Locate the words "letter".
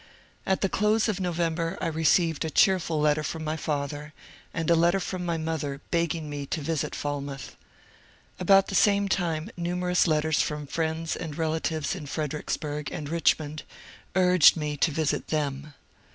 2.99-3.21, 4.75-4.99